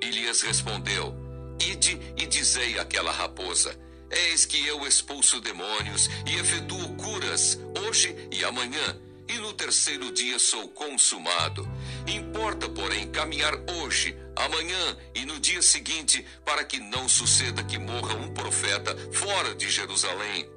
E 0.00 0.10
lhes 0.10 0.40
respondeu: 0.40 1.14
Ide 1.60 2.00
e 2.16 2.26
dizei 2.26 2.78
àquela 2.78 3.12
raposa: 3.12 3.78
Eis 4.10 4.46
que 4.46 4.66
eu 4.66 4.86
expulso 4.86 5.40
demônios 5.40 6.08
e 6.26 6.36
efetuo 6.36 6.96
curas 6.96 7.58
hoje 7.86 8.14
e 8.32 8.42
amanhã, 8.44 8.98
e 9.28 9.34
no 9.38 9.52
terceiro 9.52 10.10
dia 10.10 10.38
sou 10.38 10.68
consumado. 10.68 11.68
Importa, 12.06 12.68
porém, 12.68 13.10
caminhar 13.10 13.54
hoje, 13.72 14.16
amanhã 14.36 14.96
e 15.14 15.26
no 15.26 15.38
dia 15.38 15.60
seguinte, 15.60 16.24
para 16.44 16.64
que 16.64 16.78
não 16.78 17.08
suceda 17.08 17.62
que 17.62 17.78
morra 17.78 18.14
um 18.14 18.32
profeta 18.32 18.96
fora 19.12 19.54
de 19.54 19.68
Jerusalém. 19.68 20.48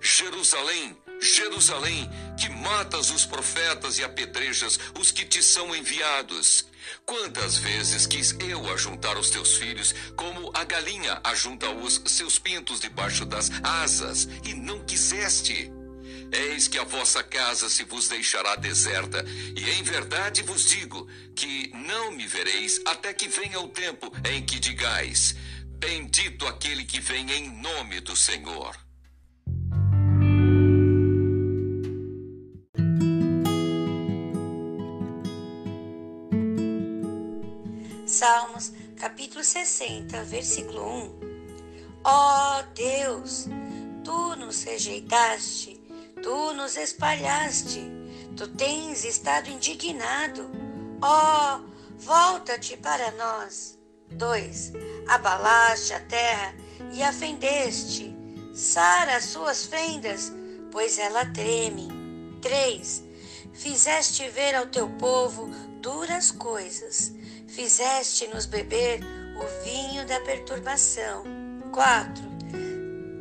Jerusalém, 0.00 0.96
Jerusalém, 1.20 2.08
que 2.38 2.48
matas 2.48 3.10
os 3.10 3.24
profetas 3.24 3.98
e 3.98 4.04
apedrejas 4.04 4.78
os 4.98 5.10
que 5.10 5.24
te 5.24 5.42
são 5.42 5.74
enviados. 5.74 6.66
Quantas 7.04 7.56
vezes 7.56 8.06
quis 8.06 8.34
eu 8.40 8.70
ajuntar 8.72 9.18
os 9.18 9.30
teus 9.30 9.56
filhos, 9.56 9.94
como 10.16 10.50
a 10.54 10.64
galinha 10.64 11.20
ajunta 11.24 11.68
os 11.70 12.00
seus 12.06 12.38
pintos 12.38 12.80
debaixo 12.80 13.24
das 13.24 13.50
asas, 13.62 14.28
e 14.44 14.54
não 14.54 14.84
quiseste? 14.84 15.70
Eis 16.30 16.68
que 16.68 16.78
a 16.78 16.84
vossa 16.84 17.22
casa 17.22 17.70
se 17.70 17.84
vos 17.84 18.08
deixará 18.08 18.54
deserta, 18.56 19.24
e 19.56 19.70
em 19.70 19.82
verdade 19.82 20.42
vos 20.42 20.64
digo 20.64 21.08
que 21.34 21.70
não 21.74 22.12
me 22.12 22.26
vereis 22.26 22.80
até 22.84 23.14
que 23.14 23.28
venha 23.28 23.60
o 23.60 23.68
tempo 23.68 24.12
em 24.30 24.44
que 24.44 24.58
digais: 24.58 25.34
Bendito 25.78 26.46
aquele 26.46 26.84
que 26.84 27.00
vem 27.00 27.30
em 27.32 27.50
nome 27.62 28.00
do 28.00 28.14
Senhor. 28.14 28.87
Salmos, 38.18 38.72
capítulo 38.98 39.44
60, 39.44 40.24
versículo 40.24 40.84
1. 40.84 41.20
Ó 42.02 42.58
oh 42.58 42.62
Deus, 42.74 43.46
tu 44.02 44.34
nos 44.34 44.64
rejeitaste, 44.64 45.80
tu 46.20 46.52
nos 46.52 46.76
espalhaste, 46.76 47.80
tu 48.36 48.48
tens 48.48 49.04
estado 49.04 49.48
indignado. 49.50 50.50
Ó, 51.00 51.60
oh, 51.60 51.60
volta-te 51.96 52.76
para 52.78 53.12
nós. 53.12 53.78
2. 54.10 54.72
Abalaste 55.06 55.94
a 55.94 56.00
terra 56.00 56.56
e 56.92 57.04
a 57.04 57.12
fendeste, 57.12 58.16
sara 58.52 59.14
as 59.14 59.26
suas 59.26 59.64
fendas, 59.64 60.32
pois 60.72 60.98
ela 60.98 61.24
treme. 61.26 61.86
3. 62.42 63.04
Fizeste 63.52 64.28
ver 64.30 64.56
ao 64.56 64.66
teu 64.66 64.88
povo 64.98 65.46
duras 65.80 66.32
coisas 66.32 67.16
fizeste-nos 67.58 68.46
beber 68.46 69.00
o 69.34 69.64
vinho 69.64 70.06
da 70.06 70.20
perturbação. 70.20 71.24
4. 71.72 72.22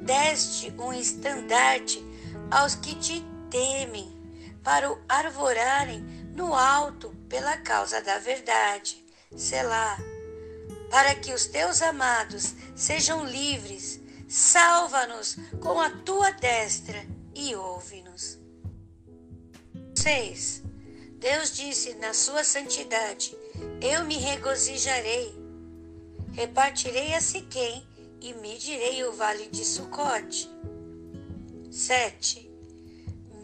Deste 0.04 0.72
um 0.78 0.94
estandarte 0.94 2.06
aos 2.52 2.76
que 2.76 2.94
te 2.94 3.26
temem, 3.50 4.16
para 4.64 4.92
o 4.92 5.00
arvorarem 5.10 6.02
no 6.36 6.54
alto 6.54 7.10
pela 7.28 7.58
causa 7.58 8.00
da 8.00 8.20
verdade. 8.20 9.04
Selá. 9.36 9.98
Para 10.92 11.16
que 11.16 11.34
os 11.34 11.48
teus 11.48 11.82
amados 11.82 12.54
sejam 12.76 13.26
livres, 13.26 14.00
Salva-nos 14.30 15.38
com 15.62 15.80
a 15.80 15.90
tua 15.90 16.32
destra 16.32 17.02
e 17.34 17.56
ouve-nos. 17.56 18.38
6. 19.96 20.64
Deus 21.14 21.56
disse 21.56 21.94
na 21.94 22.14
sua 22.14 22.44
santidade: 22.44 23.37
Eu 23.82 24.06
me 24.06 24.18
regozijarei, 24.18 25.36
repartirei 26.34 27.14
a 27.14 27.22
Siquém 27.22 27.86
e 28.22 28.34
medirei 28.34 29.04
o 29.06 29.14
vale 29.14 29.48
de 29.48 29.64
Sucote. 29.64 30.50
7. 31.72 32.50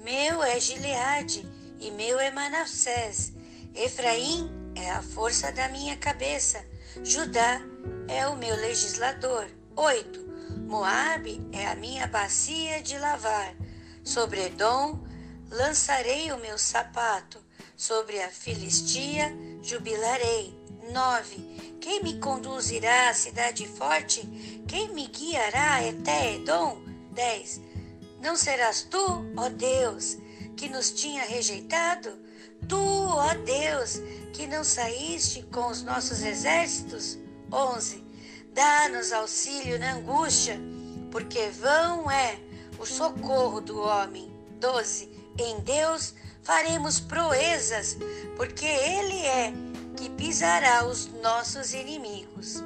Meu 0.03 0.41
é 0.41 0.60
Gileade 0.60 1.48
e 1.79 1.91
meu 1.91 2.20
é 2.20 2.32
Manassés. 2.32 3.34
Efraim 3.75 4.50
é 4.75 4.91
a 4.91 5.01
força 5.01 5.51
da 5.51 5.67
minha 5.70 5.98
cabeça. 5.98 6.65
Judá 7.03 7.62
é 8.08 8.27
o 8.27 8.36
meu 8.36 8.55
legislador. 8.55 9.48
8. 9.75 10.24
Moabe 10.67 11.46
é 11.51 11.67
a 11.67 11.75
minha 11.75 12.08
bacia 12.08 12.82
de 12.82 12.98
lavar. 12.98 13.55
Sobre 14.03 14.46
Edom 14.46 15.03
lançarei 15.50 16.32
o 16.32 16.38
meu 16.38 16.58
sapato. 16.58 17.43
Sobre 17.84 18.22
a 18.22 18.30
Filistia 18.30 19.30
jubilarei. 19.62 20.58
9. 20.94 21.78
Quem 21.82 22.02
me 22.02 22.18
conduzirá 22.18 23.10
à 23.10 23.13
cidade 23.13 23.68
forte? 23.68 24.22
Quem 24.66 24.94
me 24.94 25.06
guiará 25.08 25.80
até 25.90 26.36
Edom? 26.36 26.82
10. 27.12 27.60
Não 28.22 28.38
serás 28.38 28.84
tu, 28.84 29.25
ó 29.36 29.50
Deus, 29.50 30.18
que 30.56 30.70
nos 30.70 30.92
tinha 30.92 31.25
rejeitado? 31.25 32.18
Tu, 32.70 32.78
ó 32.78 33.34
Deus, 33.44 34.00
que 34.32 34.48
não 34.48 34.63
saíste 34.63 35.44
com 35.52 35.68
os 35.68 35.84
nossos 35.84 36.22
exércitos? 36.24 37.18
11. 37.52 38.02
Dá-nos 38.54 39.12
auxílio 39.12 39.78
na 39.78 39.96
angústia, 39.96 40.58
porque 41.12 41.50
vão 41.50 42.10
é 42.10 42.40
o 42.80 42.86
socorro 42.86 43.60
do 43.60 43.78
homem. 43.82 44.34
12. 44.62 45.12
Em 45.38 45.60
Deus 45.60 46.13
faremos 46.44 47.00
proezas, 47.00 47.98
porque 48.36 48.66
Ele 48.66 49.26
é 49.26 49.54
que 49.98 50.10
pisará 50.10 50.86
os 50.86 51.08
nossos 51.22 51.74
inimigos. 51.74 52.64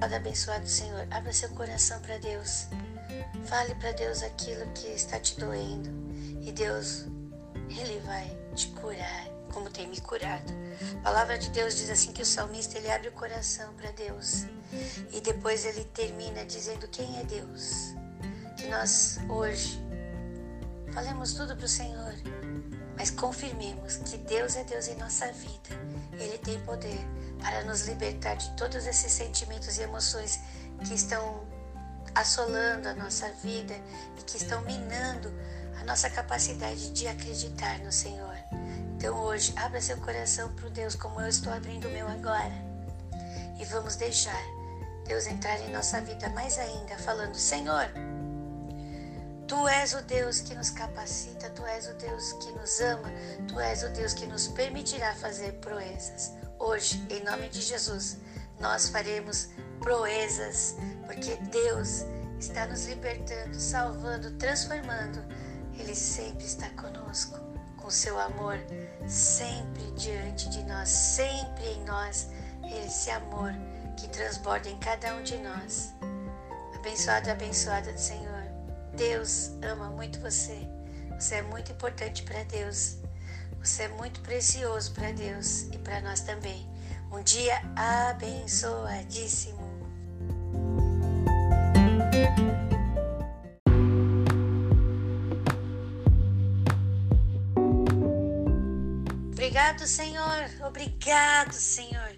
Pai 0.00 0.14
abençoado 0.14 0.68
Senhor, 0.68 1.06
abra 1.10 1.32
seu 1.32 1.48
coração 1.50 2.00
para 2.00 2.18
Deus. 2.18 2.66
Fale 3.46 3.74
para 3.76 3.92
Deus 3.92 4.22
aquilo 4.22 4.66
que 4.72 4.88
está 4.88 5.18
te 5.18 5.38
doendo. 5.38 5.90
E 6.42 6.52
Deus, 6.52 7.06
Ele 7.68 8.00
vai 8.00 8.36
te 8.54 8.68
curar, 8.68 9.31
como 9.52 9.70
tem 9.70 9.86
me 9.88 10.00
curado. 10.00 10.52
A 10.98 11.02
palavra 11.02 11.38
de 11.38 11.50
Deus 11.50 11.76
diz 11.76 11.90
assim 11.90 12.12
que 12.12 12.22
o 12.22 12.26
salmista 12.26 12.78
ele 12.78 12.90
abre 12.90 13.08
o 13.08 13.12
coração 13.12 13.72
para 13.74 13.90
Deus. 13.92 14.46
E 15.12 15.20
depois 15.20 15.64
ele 15.64 15.84
termina 15.84 16.44
dizendo 16.44 16.88
quem 16.88 17.18
é 17.20 17.24
Deus. 17.24 17.94
Que 18.56 18.66
nós 18.68 19.18
hoje 19.28 19.80
falemos 20.92 21.34
tudo 21.34 21.56
para 21.56 21.64
o 21.64 21.68
Senhor, 21.68 22.14
mas 22.96 23.10
confirmemos 23.10 23.96
que 23.96 24.18
Deus 24.18 24.56
é 24.56 24.64
Deus 24.64 24.88
em 24.88 24.96
nossa 24.96 25.30
vida. 25.32 25.70
Ele 26.18 26.38
tem 26.38 26.60
poder 26.60 26.98
para 27.40 27.64
nos 27.64 27.86
libertar 27.86 28.36
de 28.36 28.50
todos 28.56 28.86
esses 28.86 29.10
sentimentos 29.10 29.78
e 29.78 29.82
emoções 29.82 30.40
que 30.86 30.94
estão 30.94 31.46
assolando 32.14 32.88
a 32.88 32.94
nossa 32.94 33.28
vida 33.42 33.74
e 34.18 34.22
que 34.22 34.36
estão 34.36 34.62
minando 34.62 35.32
a 35.80 35.84
nossa 35.84 36.08
capacidade 36.10 36.90
de 36.90 37.08
acreditar 37.08 37.78
no 37.80 37.90
Senhor. 37.90 38.31
Então 39.02 39.18
hoje, 39.18 39.52
abra 39.56 39.80
seu 39.80 39.96
coração 39.96 40.48
para 40.54 40.68
o 40.68 40.70
Deus 40.70 40.94
como 40.94 41.20
eu 41.20 41.26
estou 41.26 41.52
abrindo 41.52 41.88
o 41.88 41.90
meu 41.90 42.06
agora. 42.06 42.54
E 43.58 43.64
vamos 43.64 43.96
deixar 43.96 44.40
Deus 45.04 45.26
entrar 45.26 45.58
em 45.58 45.72
nossa 45.72 46.00
vida 46.00 46.28
mais 46.28 46.56
ainda, 46.56 46.96
falando: 46.98 47.34
Senhor, 47.34 47.88
Tu 49.48 49.66
és 49.66 49.92
o 49.92 50.02
Deus 50.02 50.38
que 50.38 50.54
nos 50.54 50.70
capacita, 50.70 51.50
Tu 51.50 51.66
és 51.66 51.88
o 51.88 51.94
Deus 51.94 52.32
que 52.34 52.52
nos 52.52 52.80
ama, 52.80 53.10
Tu 53.48 53.58
és 53.58 53.82
o 53.82 53.88
Deus 53.88 54.14
que 54.14 54.24
nos 54.24 54.46
permitirá 54.46 55.12
fazer 55.16 55.54
proezas. 55.54 56.30
Hoje, 56.60 57.04
em 57.10 57.24
nome 57.24 57.48
de 57.48 57.60
Jesus, 57.60 58.18
nós 58.60 58.88
faremos 58.88 59.48
proezas, 59.80 60.76
porque 61.06 61.34
Deus 61.50 62.04
está 62.38 62.66
nos 62.66 62.86
libertando, 62.86 63.58
salvando, 63.58 64.30
transformando. 64.38 65.24
Ele 65.76 65.96
sempre 65.96 66.44
está 66.44 66.70
conosco, 66.80 67.51
seu 67.92 68.18
amor 68.18 68.58
sempre 69.06 69.82
diante 69.92 70.48
de 70.48 70.62
nós, 70.64 70.88
sempre 70.88 71.64
em 71.66 71.84
nós, 71.84 72.28
esse 72.84 73.10
amor 73.10 73.52
que 73.96 74.08
transborda 74.08 74.68
em 74.68 74.78
cada 74.78 75.14
um 75.14 75.22
de 75.22 75.36
nós. 75.38 75.92
Abençoado, 76.74 77.30
abençoada 77.30 77.92
do 77.92 78.00
Senhor. 78.00 78.42
Deus 78.96 79.52
ama 79.62 79.90
muito 79.90 80.20
você. 80.20 80.66
Você 81.18 81.36
é 81.36 81.42
muito 81.42 81.72
importante 81.72 82.22
para 82.22 82.42
Deus. 82.44 82.96
Você 83.60 83.84
é 83.84 83.88
muito 83.88 84.20
precioso 84.22 84.92
para 84.92 85.12
Deus 85.12 85.62
e 85.72 85.78
para 85.78 86.00
nós 86.00 86.20
também. 86.20 86.68
Um 87.12 87.22
dia 87.22 87.62
abençoadíssimo. 87.76 89.62
Obrigado, 99.52 99.86
Senhor. 99.86 100.66
Obrigado, 100.66 101.52
Senhor. 101.52 102.16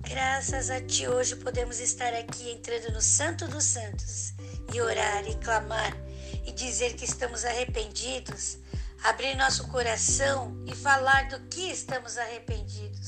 Graças 0.00 0.70
a 0.70 0.80
Ti 0.80 1.06
hoje 1.06 1.36
podemos 1.36 1.78
estar 1.78 2.12
aqui 2.12 2.50
entrando 2.50 2.92
no 2.92 3.00
Santo 3.00 3.46
dos 3.46 3.62
Santos 3.62 4.34
e 4.72 4.80
orar 4.80 5.24
e 5.24 5.36
clamar 5.36 5.96
e 6.44 6.50
dizer 6.50 6.94
que 6.94 7.04
estamos 7.04 7.44
arrependidos, 7.44 8.58
abrir 9.04 9.36
nosso 9.36 9.68
coração 9.68 10.64
e 10.66 10.74
falar 10.74 11.28
do 11.28 11.38
que 11.46 11.70
estamos 11.70 12.18
arrependidos. 12.18 13.06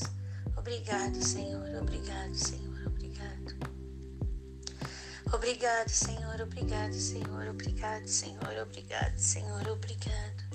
Obrigado, 0.55 1.21
Senhor. 1.21 1.67
Obrigado, 1.75 2.35
Senhor. 2.35 2.87
Obrigado. 2.87 3.57
Obrigado, 5.33 5.89
Senhor. 5.89 6.39
Obrigado, 6.39 6.93
Senhor. 6.93 7.47
Obrigado, 7.49 8.07
Senhor. 8.07 8.57
Obrigado, 8.61 9.17
Senhor. 9.17 9.67
Obrigado. 9.67 10.46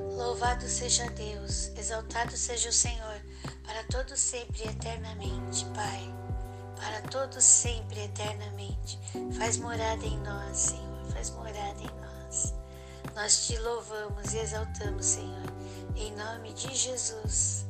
Louvado 0.00 0.68
seja 0.68 1.08
Deus, 1.10 1.68
exaltado 1.76 2.36
seja 2.36 2.68
o 2.68 2.72
Senhor, 2.72 3.20
para 3.64 3.84
todo 3.84 4.16
sempre 4.16 4.62
e 4.64 4.68
eternamente, 4.68 5.64
Pai. 5.74 6.14
Para 6.76 7.02
todo 7.02 7.40
sempre 7.40 8.00
eternamente. 8.00 8.98
Faz 9.38 9.58
morada 9.58 10.04
em 10.04 10.18
nós, 10.20 10.56
Senhor. 10.56 11.04
Faz 11.12 11.30
morada 11.30 11.82
em 11.82 11.90
nós. 12.00 12.54
Nós 13.14 13.46
te 13.46 13.58
louvamos 13.58 14.32
e 14.32 14.38
exaltamos, 14.38 15.04
Senhor, 15.04 15.52
em 15.96 16.14
nome 16.16 16.54
de 16.54 16.74
Jesus. 16.74 17.66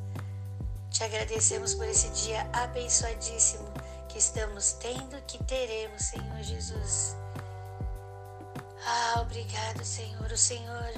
Te 0.89 1.03
agradecemos 1.03 1.73
por 1.73 1.85
esse 1.85 2.09
dia 2.09 2.49
abençoadíssimo 2.53 3.65
que 4.07 4.17
estamos 4.17 4.73
tendo, 4.73 5.21
que 5.25 5.43
teremos, 5.43 6.03
Senhor 6.03 6.43
Jesus. 6.43 7.15
Ah, 8.85 9.21
obrigado, 9.21 9.83
Senhor. 9.83 10.31
O 10.31 10.37
Senhor 10.37 10.93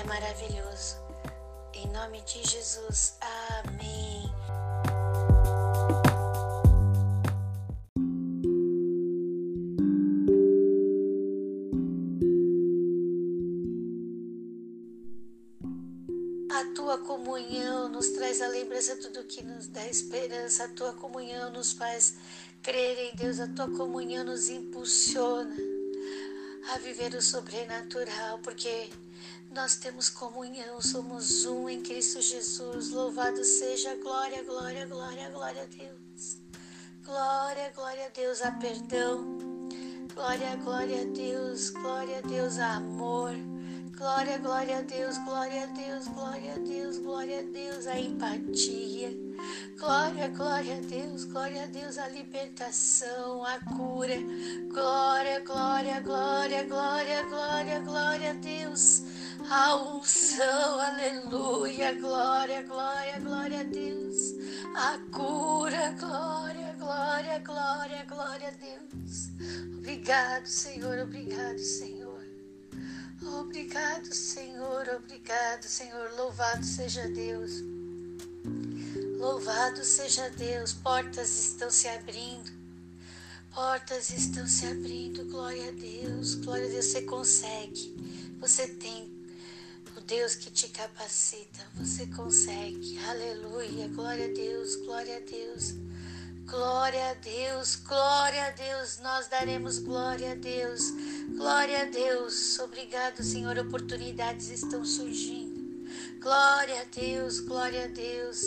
é 0.00 0.04
maravilhoso. 0.04 0.96
Em 1.74 1.86
nome 1.88 2.22
de 2.22 2.42
Jesus. 2.48 3.18
Amém. 3.20 4.30
A 16.50 16.74
tua 16.74 16.98
comunhão 16.98 17.88
nos 17.88 18.08
traz 18.10 18.40
a 18.40 18.48
lembrança 18.48 18.94
de 18.94 19.02
tudo 19.02 19.24
que 19.24 19.42
nos 19.42 19.66
dá 19.68 19.86
esperança. 19.86 20.64
A 20.64 20.68
tua 20.68 20.92
comunhão 20.94 21.50
nos 21.50 21.72
faz 21.72 22.16
crer 22.62 23.12
em 23.12 23.16
Deus. 23.16 23.38
A 23.38 23.48
tua 23.48 23.70
comunhão 23.70 24.24
nos 24.24 24.48
impulsiona 24.48 25.56
a 26.72 26.78
viver 26.78 27.14
o 27.14 27.22
sobrenatural, 27.22 28.38
porque 28.38 28.88
nós 29.50 29.74
temos 29.74 30.08
comunhão, 30.08 30.80
somos 30.80 31.44
um 31.44 31.68
em 31.68 31.82
Cristo 31.82 32.22
Jesus. 32.22 32.90
Louvado 32.90 33.44
seja, 33.44 33.96
glória, 33.96 34.44
glória, 34.44 34.86
glória, 34.86 35.28
glória 35.28 35.62
a 35.62 35.66
Deus. 35.66 36.38
Glória, 37.04 37.72
glória 37.74 38.06
a 38.06 38.10
Deus 38.10 38.42
a 38.42 38.52
perdão. 38.52 39.38
Glória, 40.14 40.54
glória 40.56 41.02
a 41.02 41.04
Deus, 41.06 41.70
glória 41.70 42.18
a 42.18 42.20
Deus 42.20 42.58
a 42.58 42.76
amor. 42.76 43.32
Glória, 43.96 44.38
glória 44.38 44.78
a 44.78 44.82
Deus, 44.82 45.18
glória 45.18 45.64
a 45.64 45.66
Deus, 45.66 46.06
glória 46.08 46.54
a 46.54 46.58
Deus, 46.58 46.98
glória 46.98 47.40
a 47.40 47.42
Deus 47.42 47.86
a 47.88 47.98
empatia. 47.98 49.10
Glória, 49.76 50.28
glória 50.28 50.76
a 50.76 50.80
Deus, 50.80 51.24
glória 51.24 51.64
a 51.64 51.66
Deus 51.66 51.98
a 51.98 52.08
libertação, 52.08 53.44
a 53.44 53.58
cura. 53.76 54.14
Glória, 54.68 55.40
glória, 55.40 56.00
glória, 56.00 56.62
glória, 56.62 57.22
glória, 57.24 57.80
glória 57.80 58.30
a 58.30 58.34
Deus 58.34 59.02
a 59.50 59.74
unção, 59.74 60.78
aleluia, 60.78 61.92
glória, 61.94 62.62
glória, 62.62 63.18
glória 63.18 63.60
a 63.60 63.64
Deus, 63.64 64.16
a 64.76 64.96
cura, 65.10 65.90
glória, 65.98 66.72
glória, 66.78 67.38
glória, 67.40 68.04
glória 68.04 68.48
a 68.48 68.50
Deus. 68.52 69.30
Obrigado, 69.76 70.46
Senhor, 70.46 71.00
obrigado, 71.00 71.58
Senhor. 71.58 72.24
Obrigado, 73.20 74.14
Senhor, 74.14 74.88
obrigado, 74.88 75.64
Senhor. 75.64 76.12
Louvado 76.16 76.64
seja 76.64 77.08
Deus. 77.08 77.50
Louvado 79.18 79.84
seja 79.84 80.30
Deus. 80.30 80.74
Portas 80.74 81.28
estão 81.28 81.70
se 81.70 81.88
abrindo. 81.88 82.52
Portas 83.52 84.10
estão 84.10 84.46
se 84.46 84.66
abrindo. 84.66 85.24
Glória 85.24 85.70
a 85.70 85.72
Deus. 85.72 86.36
Glória 86.36 86.66
a 86.66 86.70
Deus. 86.70 86.86
Você 86.86 87.02
consegue. 87.02 88.36
Você 88.40 88.68
tem 88.68 89.19
Deus 90.10 90.34
que 90.34 90.50
te 90.50 90.66
capacita. 90.70 91.64
Você 91.76 92.04
consegue. 92.08 92.98
Aleluia. 93.06 93.86
Glória 93.94 94.24
a 94.24 94.28
Deus. 94.28 94.74
Glória 94.74 95.18
a 95.18 95.20
Deus. 95.20 95.74
Glória 96.46 97.10
a 97.10 97.14
Deus, 97.14 97.76
glória 97.76 98.46
a 98.46 98.50
Deus, 98.50 98.98
nós 99.04 99.28
daremos 99.28 99.78
glória 99.78 100.32
a 100.32 100.34
Deus, 100.34 100.90
glória 101.36 101.82
a 101.82 101.84
Deus. 101.84 102.58
Obrigado, 102.58 103.22
Senhor, 103.22 103.56
oportunidades 103.56 104.50
estão 104.50 104.84
surgindo. 104.84 105.88
Glória 106.20 106.80
a 106.80 106.84
Deus, 106.92 107.38
glória 107.38 107.84
a 107.84 107.86
Deus. 107.86 108.42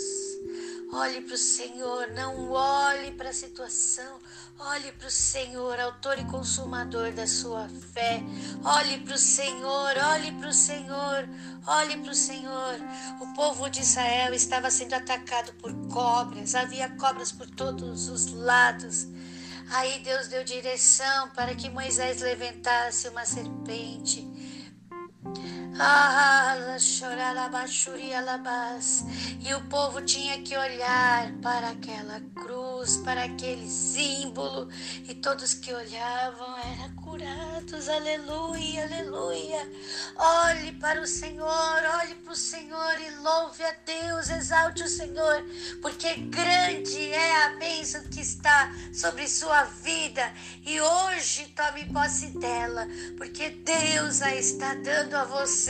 Olhe 0.96 1.22
para 1.22 1.34
o 1.34 1.38
Senhor, 1.38 2.08
não 2.10 2.52
olhe 2.52 3.10
para 3.14 3.30
a 3.30 3.34
situação, 3.34 4.20
olhe 4.60 4.92
para 4.92 5.08
o 5.08 5.12
Senhor, 5.12 5.80
autor 5.80 6.20
e 6.20 6.26
consumador 6.26 7.12
da 7.12 7.26
sua 7.26 7.68
fé. 7.68 8.22
Olhe 8.64 9.00
para 9.00 9.16
o 9.16 9.18
Senhor, 9.18 9.98
olhe 10.12 10.32
para 10.34 10.50
o 10.50 10.54
Senhor, 10.54 11.28
olhe 11.66 11.98
para 11.98 12.12
o 12.12 12.16
Senhor. 12.16 12.76
O 13.20 13.34
povo 13.34 13.72
de 13.72 13.82
Israel 13.82 14.36
estava 14.36 14.70
sendo 14.70 14.94
atacado 14.94 15.52
por 15.54 15.74
cobras, 15.88 16.54
havia 16.54 16.88
cobras 16.92 17.32
por 17.32 17.50
todos 17.50 18.08
os 18.08 18.32
lados. 18.32 19.08
Aí 19.72 19.98
Deus 20.04 20.28
deu 20.28 20.44
direção 20.44 21.30
para 21.30 21.56
que 21.56 21.72
Moisés 21.72 22.22
levantasse 22.22 23.08
uma 23.08 23.26
serpente 23.26 24.32
ah, 25.80 26.56
e 29.40 29.54
o 29.54 29.62
povo 29.70 30.02
tinha 30.02 30.42
que 30.42 30.56
olhar 30.56 31.32
para 31.42 31.70
aquela 31.70 32.22
cruz, 32.36 32.98
para 32.98 33.24
aquele 33.24 33.68
símbolo, 33.68 34.70
e 35.08 35.16
todos 35.16 35.54
que 35.54 35.74
olhavam 35.74 36.58
eram 36.58 36.96
curados. 36.96 37.90
Aleluia, 37.90 38.84
aleluia. 38.84 39.72
Olhe 40.16 40.74
para 40.74 41.02
o 41.02 41.08
Senhor, 41.08 41.82
olhe 42.02 42.16
para 42.16 42.34
o 42.34 42.36
Senhor 42.36 43.02
e 43.02 43.16
louve 43.18 43.64
a 43.64 43.74
Deus, 43.86 44.30
exalte 44.30 44.84
o 44.84 44.90
Senhor, 44.90 45.44
porque 45.82 46.16
grande 46.16 47.12
é 47.12 47.46
a 47.46 47.50
bênção 47.58 48.02
que 48.04 48.22
está 48.22 48.72
sobre 48.94 49.28
sua 49.28 49.64
vida. 49.64 50.32
E 50.66 50.80
hoje 50.80 51.54
tome 51.56 51.86
posse 51.86 52.28
dela, 52.40 52.88
porque 53.18 53.50
Deus 53.50 54.22
a 54.22 54.36
está 54.36 54.74
dando 54.76 55.16
a 55.16 55.24
você. 55.24 55.63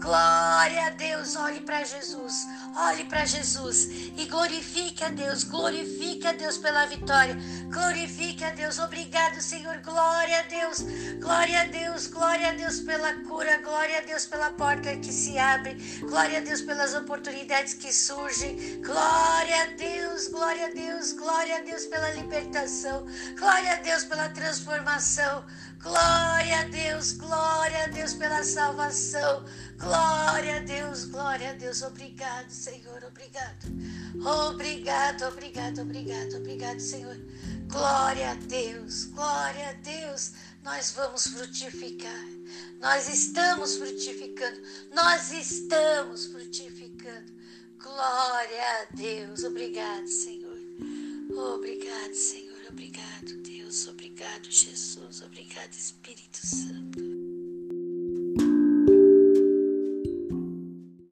Glória 0.00 0.86
a 0.86 0.90
Deus, 0.90 1.36
olhe 1.36 1.60
para 1.60 1.84
Jesus, 1.84 2.46
olhe 2.76 3.04
para 3.04 3.24
Jesus. 3.24 3.84
E 4.16 4.26
glorifique 4.26 5.04
a 5.04 5.10
Deus, 5.10 5.44
glorifique 5.44 6.26
a 6.26 6.32
Deus 6.32 6.58
pela 6.58 6.86
vitória, 6.86 7.36
glorifique 7.68 8.42
a 8.42 8.50
Deus. 8.50 8.78
Obrigado, 8.78 9.40
Senhor, 9.40 9.76
glória 9.78 10.40
a 10.40 10.42
Deus, 10.42 10.80
glória 11.18 11.60
a 11.60 11.64
Deus, 11.64 12.06
glória 12.06 12.48
a 12.48 12.52
Deus 12.52 12.80
pela 12.80 13.14
cura, 13.28 13.58
glória 13.58 13.98
a 13.98 14.00
Deus 14.02 14.26
pela 14.26 14.50
porta 14.52 14.96
que 14.96 15.12
se 15.12 15.38
abre, 15.38 15.74
glória 16.00 16.38
a 16.38 16.42
Deus 16.42 16.62
pelas 16.62 16.94
oportunidades 16.94 17.74
que 17.74 17.92
surgem, 17.92 18.80
glória 18.82 19.49
glória 20.40 20.68
a 20.68 20.70
Deus, 20.70 21.12
glória 21.12 21.56
a 21.58 21.60
Deus 21.60 21.84
pela 21.84 22.10
libertação, 22.12 23.04
glória 23.38 23.74
a 23.74 23.76
Deus 23.76 24.04
pela 24.04 24.26
transformação. 24.30 25.44
Glória 25.82 26.60
a 26.60 26.64
Deus, 26.64 27.12
glória 27.12 27.84
a 27.84 27.88
Deus 27.88 28.14
pela 28.14 28.42
salvação. 28.42 29.44
Glória 29.78 30.56
a 30.56 30.60
Deus, 30.60 31.04
glória 31.04 31.50
a 31.50 31.52
Deus. 31.52 31.82
Obrigado, 31.82 32.50
Senhor, 32.50 33.04
obrigado. 33.04 33.66
Obrigado, 34.48 35.26
obrigado, 35.26 35.82
obrigado, 35.82 36.36
obrigado, 36.36 36.80
Senhor. 36.80 37.16
Glória 37.68 38.30
a 38.30 38.34
Deus, 38.34 39.06
glória 39.06 39.68
a 39.68 39.72
Deus. 39.72 40.32
Nós 40.62 40.92
vamos 40.92 41.26
frutificar. 41.26 42.26
Nós 42.80 43.08
estamos 43.08 43.76
frutificando. 43.76 44.60
Nós 44.94 45.32
estamos 45.32 46.26
frutificando. 46.26 46.79
Glória 48.00 48.80
a 48.80 48.96
Deus. 48.96 49.44
Obrigado, 49.44 50.08
Senhor. 50.08 50.56
Obrigado, 51.54 52.14
Senhor. 52.14 52.56
Obrigado, 52.70 53.42
Deus. 53.42 53.86
Obrigado, 53.88 54.50
Jesus. 54.50 55.20
Obrigado, 55.20 55.70
Espírito 55.70 56.38
Santo. 56.38 56.89